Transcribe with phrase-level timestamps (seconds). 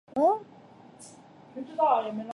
[0.01, 0.01] 睦边青冈为壳斗科青冈属下的一
[2.07, 2.29] 个变种。